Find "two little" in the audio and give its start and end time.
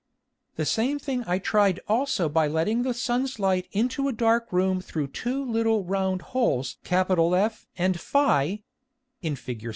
5.09-5.83